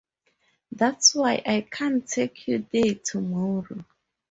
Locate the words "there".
2.71-2.95